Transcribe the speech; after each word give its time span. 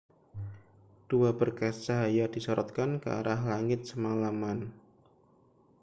dua 1.09 1.29
berkas 1.39 1.75
cahaya 1.85 2.25
disorotkan 2.35 2.91
ke 3.01 3.05
arah 3.21 3.37
langit 3.49 3.81
semalaman 3.89 4.59